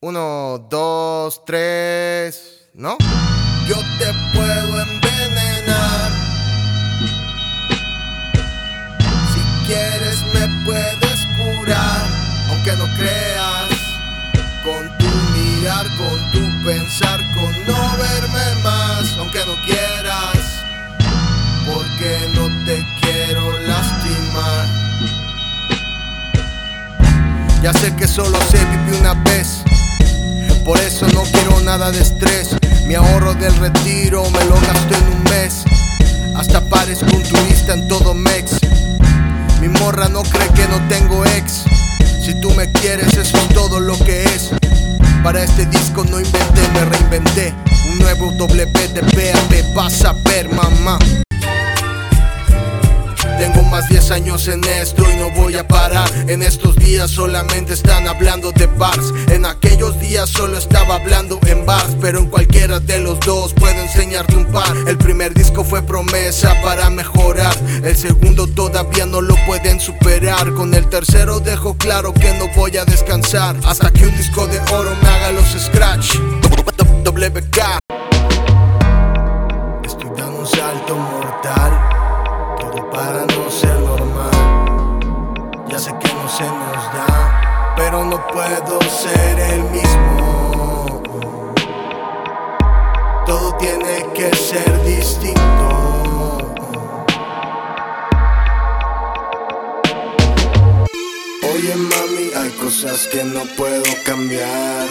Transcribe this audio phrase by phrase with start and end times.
[0.00, 2.96] Uno, dos, tres, ¿no?
[3.66, 6.12] Yo te puedo envenenar.
[9.34, 12.06] Si quieres me puedes curar,
[12.48, 13.70] aunque no creas.
[14.62, 15.06] Con tu
[15.36, 17.18] mirar, con tu pensar,
[27.70, 29.58] Ya sé que solo se vive una vez.
[30.64, 32.56] Por eso no quiero nada de estrés.
[32.86, 35.64] Mi ahorro del retiro me lo gasto en un mes.
[36.34, 38.52] Hasta parezco un turista en todo Mex.
[39.60, 41.64] Mi morra no cree que no tengo ex.
[42.24, 44.48] Si tú me quieres, eso es todo lo que es.
[45.22, 47.54] Para este disco no inventé, me reinventé.
[47.90, 50.98] Un nuevo WTP, vas a ver, mamá.
[54.08, 56.08] Tengo más 10 años en esto y no voy a parar.
[56.28, 59.12] En estos días solamente están hablando de bars.
[59.30, 63.78] En aquellos días solo estaba hablando en bars, pero en cualquiera de los dos puedo
[63.80, 64.74] enseñarte un par.
[64.86, 67.54] El primer disco fue promesa para mejorar.
[67.82, 70.54] El segundo todavía no lo pueden superar.
[70.54, 74.58] Con el tercero dejo claro que no voy a descansar hasta que un disco de
[74.72, 76.16] oro me haga los scratch.
[77.04, 77.87] WK.
[88.38, 91.02] Puedo ser el mismo.
[93.26, 95.68] Todo tiene que ser distinto.
[101.52, 104.86] Oye mami, hay cosas que no puedo cambiar.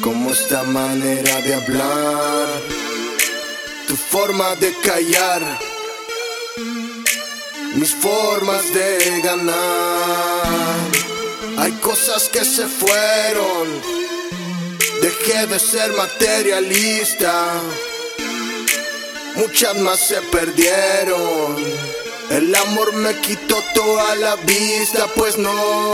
[0.00, 2.48] Como esta manera de hablar,
[3.86, 5.42] tu forma de callar,
[7.74, 10.31] mis formas de ganar.
[11.92, 13.68] Cosas que se fueron,
[15.02, 17.52] dejé de ser materialista,
[19.36, 21.54] muchas más se perdieron.
[22.30, 25.92] El amor me quitó toda la vista, pues no.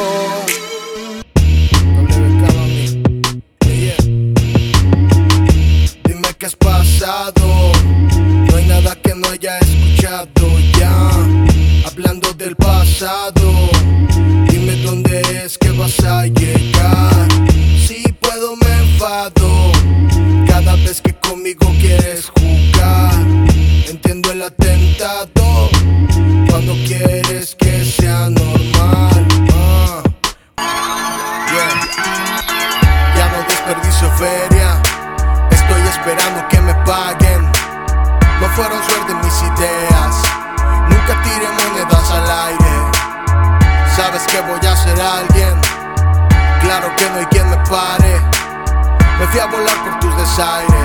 [6.05, 7.73] Dime qué has pasado.
[8.49, 10.47] No hay nada que no haya escuchado
[10.79, 11.11] ya.
[11.89, 13.78] Hablando del pasado.
[15.57, 17.27] Que vas a llegar.
[17.87, 19.73] Si puedo, me enfado.
[20.47, 23.15] Cada vez que conmigo quieres jugar.
[23.89, 25.71] Entiendo el atentado.
[26.51, 29.27] Cuando quieres que sea normal.
[29.55, 30.03] Ah.
[31.51, 31.81] Yeah.
[33.17, 34.83] Ya no desperdicio feria.
[35.51, 37.41] Estoy esperando que me paguen.
[38.39, 39.98] No fueron suerte mis ideas.
[44.19, 45.61] Sabes que voy a ser alguien.
[46.61, 48.21] Claro que no hay quien me pare.
[49.19, 50.78] Me fui a volar por tus desaires.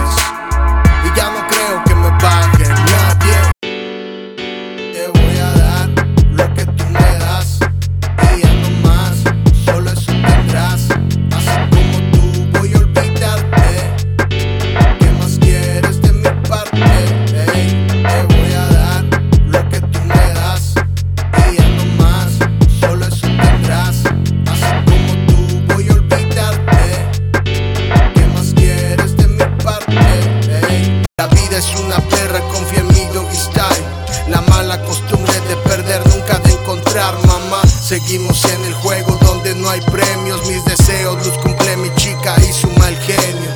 [31.18, 33.85] La vida es una perra, confía en mi doggy style.
[34.29, 37.62] La mala costumbre de perder, nunca de encontrar, mamá.
[37.68, 40.44] Seguimos en el juego donde no hay premios.
[40.47, 43.52] Mis deseos los cumple mi chica y su mal genio.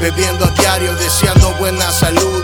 [0.00, 2.35] Bebiendo a diario, deseando buena salud,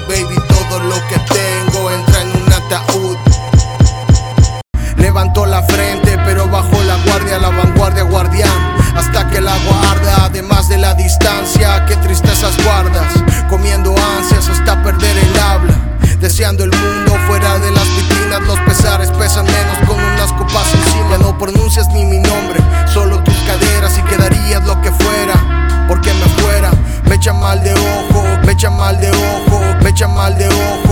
[11.13, 13.13] distancia, qué tristezas guardas.
[13.49, 15.75] Comiendo ansias hasta perder el habla.
[16.21, 21.19] Deseando el mundo fuera de las vitrinas, los pesares pesan menos con unas copas encima.
[21.19, 22.61] No pronuncias ni mi nombre,
[22.93, 25.87] solo tus caderas y quedarías lo que fuera.
[25.89, 26.71] Porque me fuera,
[27.09, 30.92] me echa mal de ojo, me echa mal de ojo, me echa mal de ojo.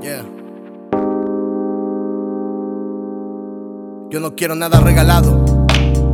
[0.00, 0.22] Yeah.
[4.10, 5.66] Yo no quiero nada regalado.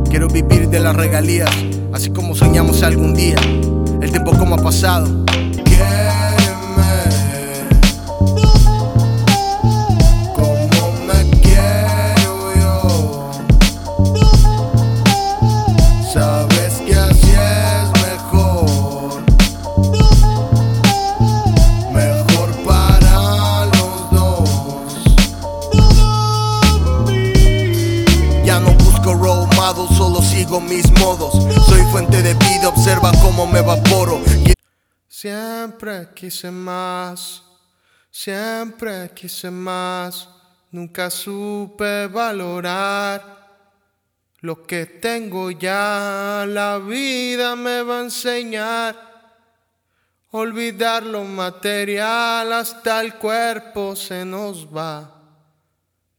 [0.09, 1.51] Quiero vivir de las regalías,
[1.93, 3.35] así como soñamos algún día.
[4.01, 5.25] El tiempo como ha pasado.
[30.59, 31.33] Mis modos.
[31.65, 34.21] Soy fuente de vida, observa cómo me evaporo.
[35.07, 37.43] Siempre quise más,
[38.11, 40.29] siempre quise más.
[40.71, 43.35] Nunca supe valorar
[44.41, 46.45] lo que tengo ya.
[46.47, 49.15] La vida me va a enseñar.
[50.31, 55.15] Olvidar lo material hasta el cuerpo se nos va.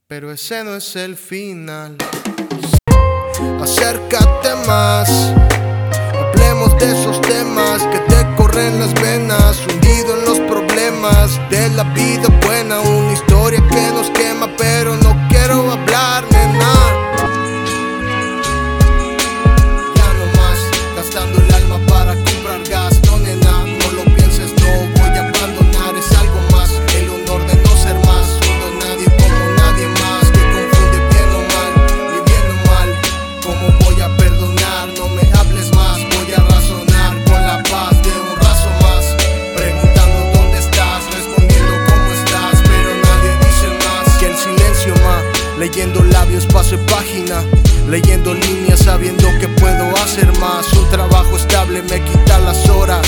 [0.06, 1.98] Pero ese no es el final.
[3.60, 5.08] Acércate más.
[6.14, 9.58] Hablemos de esos temas que te corren las venas.
[9.66, 12.80] Hundido en los problemas de la vida buena.
[46.36, 47.42] Labios, paso página.
[47.88, 50.70] Leyendo líneas, sabiendo que puedo hacer más.
[50.74, 53.06] Un trabajo estable me quita las horas.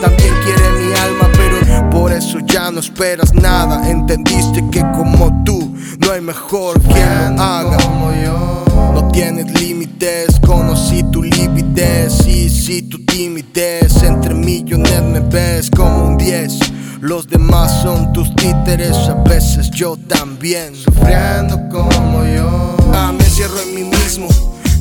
[0.00, 3.88] También quiere mi alma, pero por eso ya no esperas nada.
[3.88, 7.76] Entendiste que como tú no hay mejor quien lo haga.
[7.76, 8.64] como yo.
[8.92, 16.08] No tienes límites, conocí tu lividez y si tu timidez entre millones me ves como
[16.08, 16.58] un 10.
[17.00, 20.74] Los demás son tus títeres, a veces yo también.
[20.74, 22.76] Sufriendo como yo.
[22.92, 24.28] Ah, me cierro en mí mismo.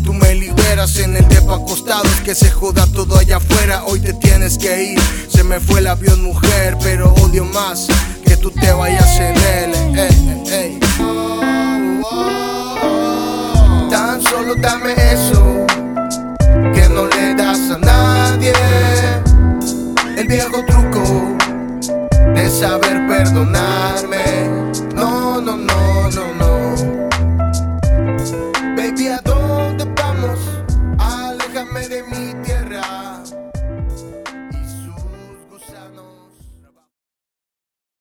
[0.03, 3.83] Tú me liberas en el depa acostado, es que se joda todo allá afuera.
[3.85, 4.99] Hoy te tienes que ir.
[5.27, 7.87] Se me fue el avión, mujer, pero odio más
[8.23, 9.97] que tú te vayas en él.
[9.97, 10.22] eh, eh.